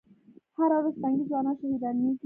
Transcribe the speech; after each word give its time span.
هره 0.57 0.77
ورځ 0.79 0.93
تنکي 1.01 1.23
ځوانان 1.29 1.55
شهیدانېږي 1.59 2.11